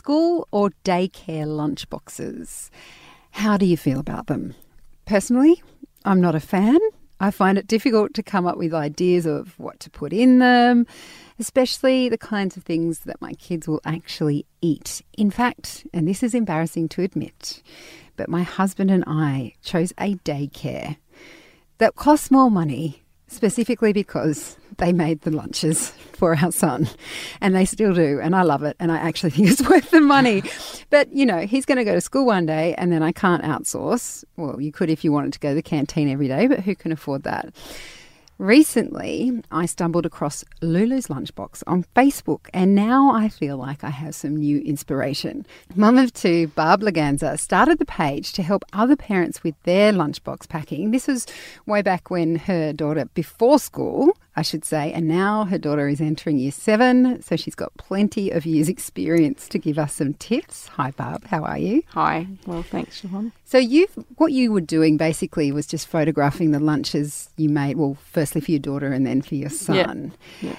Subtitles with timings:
[0.00, 2.70] School or daycare lunchboxes.
[3.32, 4.54] How do you feel about them?
[5.04, 5.62] Personally,
[6.06, 6.78] I'm not a fan.
[7.20, 10.86] I find it difficult to come up with ideas of what to put in them,
[11.38, 15.02] especially the kinds of things that my kids will actually eat.
[15.18, 17.62] In fact, and this is embarrassing to admit,
[18.16, 20.96] but my husband and I chose a daycare
[21.76, 26.88] that costs more money specifically because they made the lunches for our son
[27.40, 30.00] and they still do and I love it and I actually think it's worth the
[30.00, 30.42] money.
[30.90, 33.42] But you know, he's going to go to school one day and then I can't
[33.44, 34.24] outsource.
[34.36, 36.74] Well, you could if you wanted to go to the canteen every day, but who
[36.74, 37.54] can afford that?
[38.40, 44.14] Recently, I stumbled across Lulu's Lunchbox on Facebook, and now I feel like I have
[44.14, 45.44] some new inspiration.
[45.74, 50.48] Mum of two, Barb Laganza, started the page to help other parents with their lunchbox
[50.48, 50.90] packing.
[50.90, 51.26] This was
[51.66, 56.00] way back when her daughter, before school, I should say, and now her daughter is
[56.00, 60.66] entering year seven, so she's got plenty of years' experience to give us some tips.
[60.68, 61.82] Hi, Barb, how are you?
[61.88, 63.32] Hi, well, thanks, Siobhan.
[63.44, 67.76] So you, what you were doing basically was just photographing the lunches you made.
[67.76, 70.14] Well, firstly for your daughter and then for your son.
[70.40, 70.58] Yeah.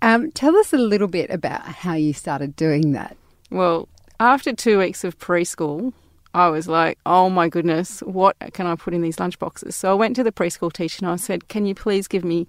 [0.00, 3.18] Um, tell us a little bit about how you started doing that.
[3.50, 5.92] Well, after two weeks of preschool,
[6.32, 9.72] I was like, oh my goodness, what can I put in these lunchboxes?
[9.72, 12.46] So I went to the preschool teacher and I said, can you please give me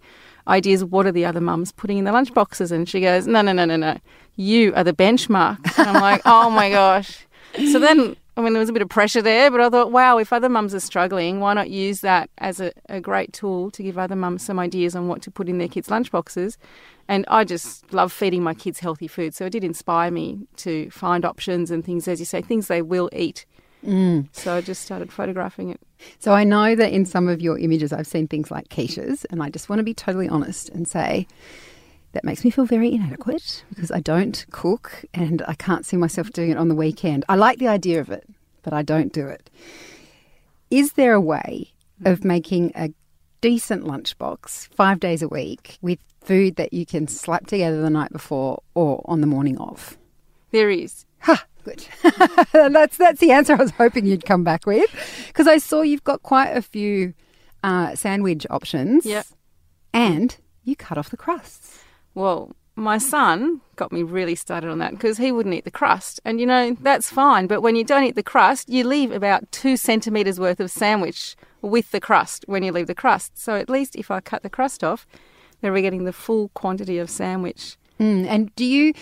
[0.48, 2.72] ideas what are the other mums putting in the lunchboxes?
[2.72, 3.98] And she goes, no, no, no, no, no.
[4.36, 5.58] You are the benchmark.
[5.80, 7.26] And I'm like, oh my gosh.
[7.72, 10.20] So then, I mean, there was a bit of pressure there, but I thought, wow,
[10.20, 13.82] if other mums are struggling, why not use that as a, a great tool to
[13.82, 16.58] give other mums some ideas on what to put in their kids' lunchboxes?
[17.08, 19.34] And I just love feeding my kids healthy food.
[19.34, 22.84] So it did inspire me to find options and things, as you say, things they
[22.84, 23.46] will eat.
[23.86, 24.28] Mm.
[24.32, 25.82] So I just started photographing it.
[26.20, 29.42] So I know that in some of your images, I've seen things like quiches, and
[29.42, 31.28] I just want to be totally honest and say
[32.14, 36.32] that makes me feel very inadequate because I don't cook and I can't see myself
[36.32, 37.26] doing it on the weekend.
[37.30, 38.28] I like the idea of it,
[38.64, 39.50] but I don't do it.
[40.70, 41.72] Is there a way
[42.06, 42.92] of making a
[43.42, 48.12] decent lunchbox five days a week with food that you can slap together the night
[48.12, 49.98] before or on the morning of?
[50.52, 51.06] There is.
[51.20, 51.46] Ha!
[51.64, 51.86] Good.
[52.54, 54.90] that's that's the answer I was hoping you'd come back with,
[55.28, 57.14] because I saw you've got quite a few
[57.64, 59.06] uh, sandwich options.
[59.06, 59.26] Yep.
[59.94, 61.80] And you cut off the crusts.
[62.14, 66.20] Well, my son got me really started on that because he wouldn't eat the crust.
[66.26, 67.48] And you know, that's fine.
[67.48, 71.36] But when you don't eat the crust, you leave about two centimetres worth of sandwich
[71.62, 73.38] with the crust when you leave the crust.
[73.38, 75.06] So at least if I cut the crust off,
[75.62, 77.78] then we're getting the full quantity of sandwich.
[78.02, 78.94] Mm, and do you,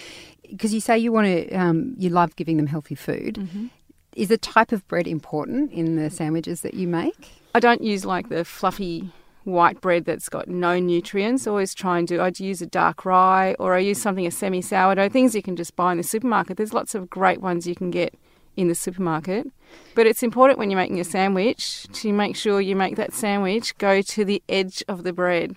[0.50, 3.68] because you say you want to, um, you love giving them healthy food, Mm-hmm.
[4.16, 7.42] is the type of bread important in the sandwiches that you make?
[7.56, 9.10] I don't use like the fluffy
[9.46, 11.48] white bread that's got no nutrients.
[11.48, 14.32] I always try and do, I'd use a dark rye or I use something, a
[14.32, 16.58] semi sourdough, things you can just buy in the supermarket.
[16.58, 18.14] There's lots of great ones you can get
[18.58, 19.48] in the supermarket.
[19.96, 23.78] But it's important when you're making a sandwich to make sure you make that sandwich
[23.78, 25.56] go to the edge of the bread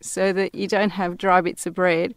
[0.00, 2.14] so that you don't have dry bits of bread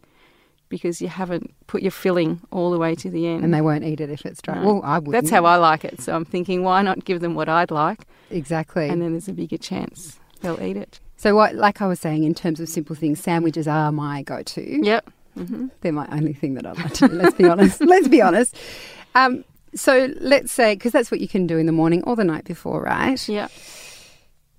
[0.69, 3.43] because you haven't put your filling all the way to the end.
[3.43, 4.55] And they won't eat it if it's dry.
[4.61, 4.65] No.
[4.75, 5.13] Well, I would.
[5.13, 6.01] That's how I like it.
[6.01, 8.05] So I'm thinking, why not give them what I'd like?
[8.31, 8.89] Exactly.
[8.89, 10.99] And then there's a bigger chance they'll eat it.
[11.17, 14.79] so, what, like I was saying, in terms of simple things, sandwiches are my go-to.
[14.85, 15.09] Yep.
[15.35, 17.13] hmm They're my only thing that I like to do.
[17.15, 17.81] Let's be honest.
[17.81, 18.55] Let's be honest.
[19.13, 19.43] Um,
[19.75, 22.45] so let's say because that's what you can do in the morning or the night
[22.45, 23.27] before, right?
[23.27, 23.51] Yep.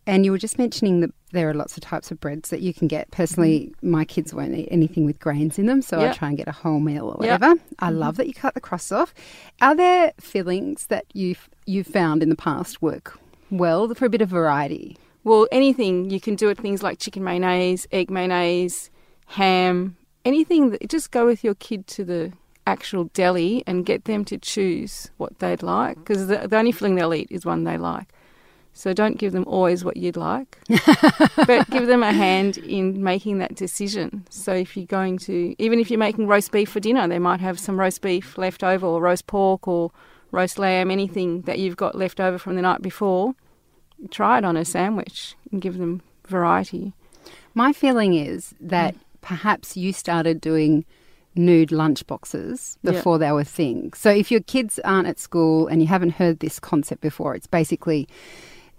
[0.06, 2.72] And you were just mentioning that there are lots of types of breads that you
[2.72, 3.11] can get.
[3.11, 3.91] Personally, mm-hmm.
[3.91, 6.53] my kids won't eat anything with grains in them, so I try and get a
[6.53, 7.41] wholemeal or Yep.
[7.41, 7.61] whatever.
[7.81, 7.99] I mm-hmm.
[7.99, 9.12] love that you cut the crust off.
[9.61, 13.19] Are there fillings that you've you've found in the past work
[13.50, 14.97] well for a bit of variety?
[15.25, 16.58] Well, anything you can do it.
[16.58, 18.91] Things like chicken mayonnaise, egg mayonnaise,
[19.26, 22.32] ham, anything that just go with your kid to the
[22.67, 26.97] actual deli and get them to choose what they'd like because the, the only filling
[26.97, 28.12] they'll eat is one they like.
[28.76, 30.58] So don't give them always what you'd like,
[31.46, 34.26] but give them a hand in making that decision.
[34.28, 37.40] So if you're going to, even if you're making roast beef for dinner, they might
[37.40, 39.93] have some roast beef left over, or roast pork, or
[40.31, 43.34] roast lamb, anything that you've got left over from the night before.
[44.11, 46.93] Try it on a sandwich and give them variety.
[47.55, 48.99] My feeling is that mm.
[49.22, 50.84] perhaps you started doing
[51.34, 52.93] nude lunchboxes Yeah.
[52.93, 53.94] before they were a thing.
[53.94, 57.46] So if your kids aren't at school and you haven't heard this concept before, it's
[57.46, 58.06] basically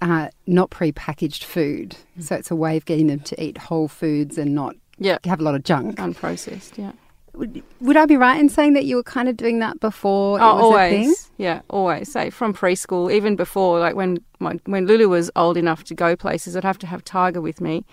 [0.02, 1.96] uh, not pre-packaged food.
[2.20, 5.18] So it's a way of getting them to eat whole foods and not Yeah.
[5.26, 5.98] have a lot of junk.
[5.98, 6.92] Unprocessed, yeah.
[7.34, 10.40] Would, would I be right in saying that you were kind of doing that before
[10.42, 10.94] Oh, it was always.
[10.94, 11.16] a thing?
[11.38, 12.12] Yeah, always.
[12.12, 16.16] Say from preschool, even before, like when my, when Lulu was old enough to go
[16.16, 17.86] places, I'd have to have Tiger with me,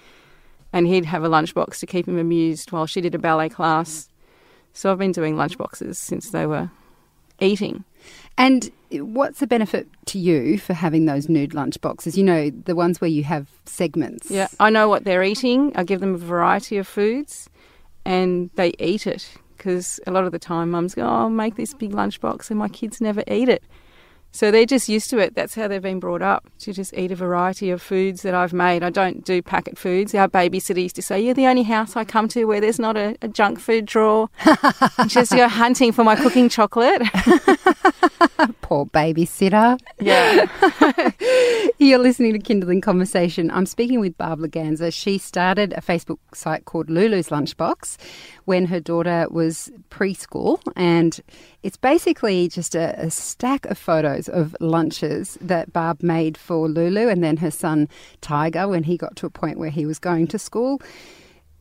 [0.73, 4.09] and he'd have a lunchbox to keep him amused while she did a ballet class.
[4.73, 6.71] So I've been doing lunchboxes since they were
[7.39, 7.85] eating.
[8.37, 12.17] And what's the benefit to you for having those nude lunchboxes?
[12.17, 14.31] You know, the ones where you have segments.
[14.31, 15.73] Yeah, I know what they're eating.
[15.77, 17.49] I give them a variety of foods,
[18.05, 19.29] and they eat it.
[19.57, 22.59] Because a lot of the time, mums go, "Oh, I'll make this big lunchbox," and
[22.59, 23.63] my kids never eat it.
[24.35, 25.37] So they're just used to it.
[25.37, 28.53] That's how they've been brought up to just eat a variety of foods that I've
[28.53, 28.83] made.
[28.83, 30.13] I don't do packet foods.
[30.13, 32.97] Our babysitter used to say, "You're the only house I come to where there's not
[32.97, 34.29] a, a junk food drawer."
[35.07, 37.03] just go hunting for my cooking chocolate.
[38.61, 39.79] Poor babysitter.
[40.01, 40.47] yeah,
[41.85, 43.51] You're listening to Kinderling Conversation.
[43.51, 44.91] I'm speaking with Barb Laganza.
[44.91, 47.99] She started a Facebook site called Lulu's Lunchbox
[48.47, 51.21] when her daughter was preschool, and
[51.63, 57.07] it's basically just a, a stack of photos of lunches that Barb made for Lulu
[57.07, 57.91] and then her son
[58.23, 60.81] Tiger when he got to a point where he was going to school.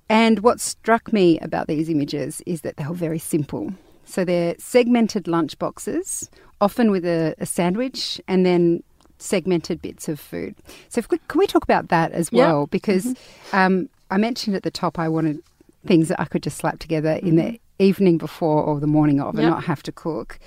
[0.08, 3.74] And what struck me about these images is that they were very simple.
[4.06, 6.30] So they're segmented lunch boxes,
[6.62, 8.84] often with a, a sandwich, and then
[9.24, 10.56] segmented bits of food.
[10.90, 12.68] So, if we, can we talk about that as well?
[12.68, 13.16] Because
[13.54, 15.42] um, I mentioned at the top I wanted
[15.86, 19.36] things that I could just slap together in the evening before or the morning of
[19.36, 20.40] and not have to cook.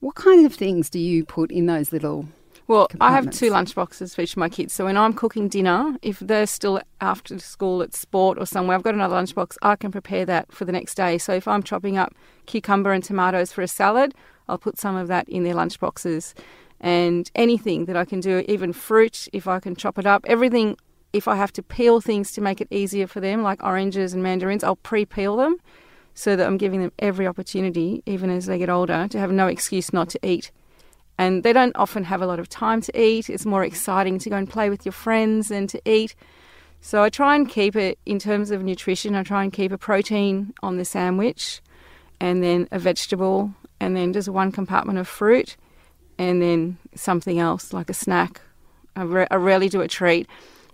[0.00, 2.26] What kind of things do you put in those little?
[2.68, 4.72] Well, I have two lunchboxes for each of my kids.
[4.72, 8.82] So when I'm cooking dinner, if they're still after school at sport or somewhere, I've
[8.82, 9.56] got another lunchbox.
[9.62, 11.16] I can prepare that for the next day.
[11.18, 12.12] So if I'm chopping up
[12.46, 14.14] cucumber and tomatoes for a salad,
[14.48, 16.34] I'll put some of that in their lunchboxes.
[16.80, 20.76] And anything that I can do, even fruit, if I can chop it up, everything.
[21.12, 24.22] If I have to peel things to make it easier for them, like oranges and
[24.22, 25.56] mandarins, I'll pre-peel them
[26.12, 29.46] so that I'm giving them every opportunity, even as they get older, to have no
[29.46, 30.50] excuse not to eat
[31.18, 33.30] and they don't often have a lot of time to eat.
[33.30, 36.14] It's more exciting to go and play with your friends than to eat.
[36.80, 39.14] So I try and keep it in terms of nutrition.
[39.14, 41.62] I try and keep a protein on the sandwich,
[42.20, 45.56] and then a vegetable, and then just one compartment of fruit,
[46.18, 48.40] and then something else like a snack.
[48.94, 50.26] I, re- I rarely do a treat,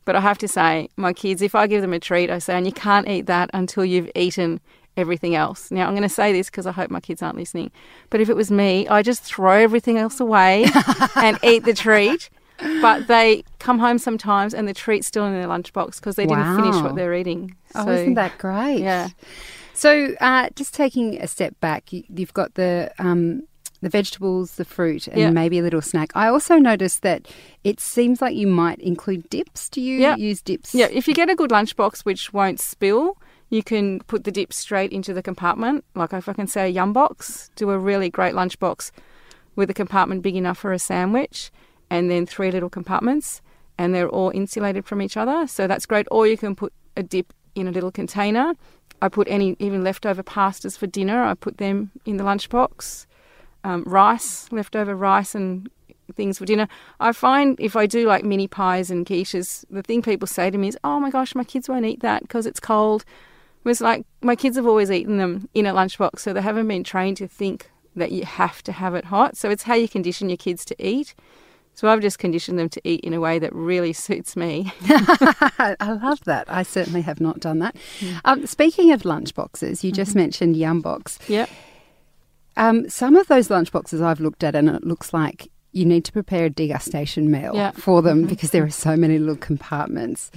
[0.04, 2.56] but I have to say, my kids, if I give them a treat, I say,
[2.56, 4.60] and you can't eat that until you've eaten
[4.96, 5.70] everything else.
[5.70, 7.70] Now, I'm going to say this because I hope my kids aren't listening,
[8.10, 10.66] but if it was me, I just throw everything else away
[11.16, 12.30] and eat the treat.
[12.80, 16.56] But they come home sometimes and the treat's still in their lunchbox because they didn't
[16.56, 17.56] finish what they're eating.
[17.74, 18.78] Oh, isn't that great?
[18.78, 19.08] Yeah.
[19.72, 23.42] So, uh, just taking a step back, you, you've got the um,
[23.82, 26.12] the vegetables, the fruit, and maybe a little snack.
[26.14, 27.28] I also noticed that
[27.64, 29.68] it seems like you might include dips.
[29.68, 30.74] Do you use dips?
[30.74, 33.18] Yeah, if you get a good lunchbox which won't spill,
[33.50, 35.84] you can put the dip straight into the compartment.
[35.94, 38.92] Like if I can say a yum box, do a really great lunchbox
[39.56, 41.50] with a compartment big enough for a sandwich,
[41.90, 43.42] and then three little compartments,
[43.76, 45.46] and they're all insulated from each other.
[45.46, 46.06] So that's great.
[46.10, 48.54] Or you can put a dip in a little container.
[49.02, 51.24] I put any even leftover pastas for dinner.
[51.24, 53.06] I put them in the lunchbox.
[53.64, 55.70] Um, rice, leftover rice and
[56.14, 56.66] things for dinner.
[56.98, 60.58] I find if I do like mini pies and quiches, the thing people say to
[60.58, 63.04] me is, "Oh my gosh, my kids won't eat that because it's cold."
[63.64, 66.82] It's like my kids have always eaten them in a lunchbox, so they haven't been
[66.82, 69.36] trained to think that you have to have it hot.
[69.36, 71.14] So it's how you condition your kids to eat.
[71.74, 74.72] So I've just conditioned them to eat in a way that really suits me.
[74.88, 76.46] I love that.
[76.48, 77.76] I certainly have not done that.
[78.24, 81.18] Um, speaking of lunchboxes, you just mentioned Yum Box.
[81.28, 81.48] yep.
[82.56, 86.12] Um, some of those lunchboxes I've looked at, and it looks like you need to
[86.12, 87.70] prepare a degustation meal Yeah.
[87.72, 90.30] for them because there are so many little compartments.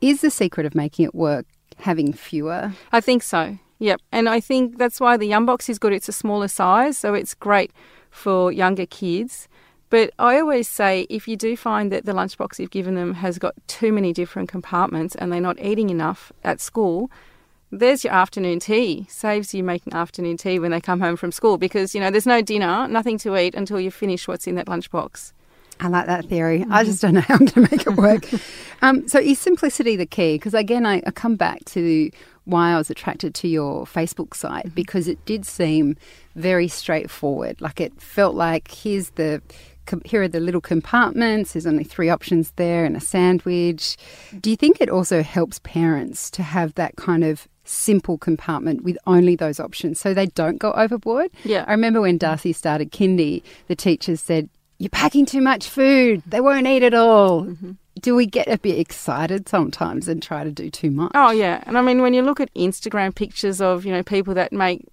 [0.00, 1.44] Is the secret of making it work
[1.78, 2.72] having fewer?
[2.92, 3.58] I think so.
[3.80, 4.00] Yep.
[4.12, 5.92] And I think that's why the Yum Box is good.
[5.92, 7.72] It's a smaller size, so it's great
[8.10, 9.48] for younger kids.
[9.90, 13.38] But I always say if you do find that the lunchbox you've given them has
[13.38, 17.10] got too many different compartments and they're not eating enough at school,
[17.70, 19.06] there's your afternoon tea.
[19.08, 22.26] Saves you making afternoon tea when they come home from school because, you know, there's
[22.26, 25.32] no dinner, nothing to eat until you finish what's in that lunchbox.
[25.78, 26.64] I like that theory.
[26.70, 28.28] I just don't know how I'm going to make it work.
[28.82, 30.36] um, so, is simplicity the key?
[30.36, 32.10] Because again, I, I come back to
[32.44, 35.96] why I was attracted to your Facebook site because it did seem
[36.34, 37.60] very straightforward.
[37.60, 39.42] Like it felt like here's the
[40.04, 41.52] here are the little compartments.
[41.52, 43.96] There's only three options there and a sandwich.
[44.40, 48.96] Do you think it also helps parents to have that kind of simple compartment with
[49.06, 51.30] only those options so they don't go overboard?
[51.44, 51.64] Yeah.
[51.66, 56.22] I remember when Darcy started kindy, the teachers said, You're packing too much food.
[56.26, 57.44] They won't eat it all.
[57.44, 57.72] Mm-hmm.
[58.00, 61.12] Do we get a bit excited sometimes and try to do too much?
[61.14, 64.34] Oh yeah, and I mean when you look at Instagram pictures of you know people
[64.34, 64.86] that make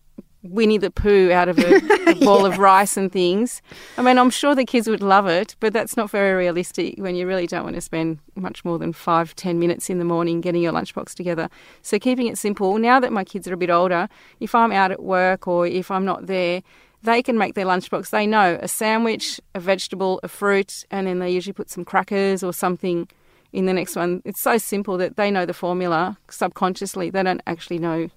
[0.44, 1.78] Winnie the Pooh out of a,
[2.12, 3.62] a ball of rice and things,
[3.98, 7.16] I mean I'm sure the kids would love it, but that's not very realistic when
[7.16, 10.42] you really don't want to spend much more than five ten minutes in the morning
[10.42, 11.50] getting your lunchbox together.
[11.82, 12.78] So keeping it simple.
[12.78, 14.10] Now that my kids are a bit older,
[14.40, 16.62] if I'm out at work or if I'm not there.
[17.06, 18.12] They can make their lunchbox.
[18.12, 22.44] They know a sandwich, a vegetable, a fruit, and then they usually put some crackers
[22.44, 23.10] or something
[23.54, 24.22] in the next one.
[24.26, 27.12] It's so simple that they know the formula subconsciously.
[27.12, 28.10] They don't actually know,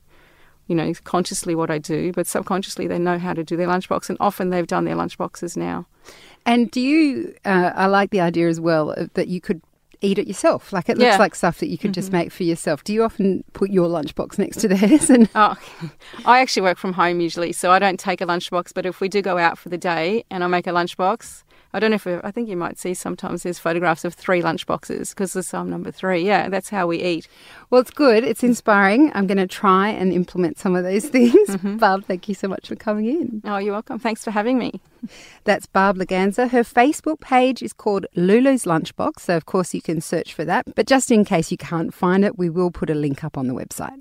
[0.67, 4.09] you know, consciously what I do, but subconsciously they know how to do their lunchbox.
[4.09, 5.87] And often they've done their lunchboxes now.
[6.45, 9.61] And do you, uh, I like the idea as well that you could
[10.03, 10.73] eat it yourself.
[10.73, 11.17] Like it looks Yeah.
[11.17, 12.85] like stuff that you could just make for yourself.
[12.85, 15.09] Do you often put your lunchbox next to theirs?
[15.09, 15.57] And Oh,
[16.27, 18.73] I actually work from home usually, so I don't take a lunchbox.
[18.75, 21.45] But if we do go out for the day and I make a lunchbox,
[21.77, 25.11] I don't know if I think you might see sometimes there's photographs of three lunchboxes
[25.11, 26.25] because I'm number three.
[26.25, 27.29] Yeah, that's how we eat.
[27.69, 28.25] well, it's good.
[28.25, 29.13] It's inspiring.
[29.15, 31.35] I'm going to try and implement some of those things.
[31.51, 31.77] Mm-hmm.
[31.77, 33.43] Barb, thank you so much for coming in.
[33.45, 33.99] Oh, you're welcome.
[33.99, 34.81] Thanks for having me.
[35.45, 36.49] That's Barb Laganza.
[36.49, 40.75] Her Facebook page is called Lulu's Lunchbox, so of course you can search for that.
[40.75, 43.49] But just in case you can't find it, we will put a link up on
[43.49, 44.01] the website.